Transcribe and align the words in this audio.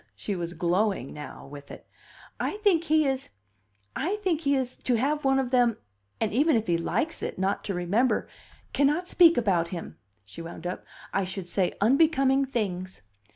She 0.15 0.35
was 0.35 0.55
glowing 0.55 1.13
now 1.13 1.45
with 1.45 1.69
it. 1.69 1.85
"I 2.39 2.57
think 2.63 2.85
he 2.85 3.05
is 3.05 3.29
I 3.95 4.15
think 4.15 4.41
he 4.41 4.55
is 4.55 4.75
to 4.77 4.95
have 4.95 5.23
one 5.23 5.37
of 5.37 5.51
them 5.51 5.77
and 6.19 6.33
even 6.33 6.55
if 6.55 6.65
he 6.65 6.75
likes 6.75 7.21
it, 7.21 7.37
not 7.37 7.63
to 7.65 7.75
remember 7.75 8.27
cannot 8.73 9.07
speak 9.07 9.37
about 9.37 9.67
him!" 9.67 9.99
she 10.25 10.41
wound 10.41 10.65
up 10.65 10.83
"I 11.13 11.23
should 11.23 11.47
say 11.47 11.75
unbecoming 11.81 12.45
things." 12.45 13.03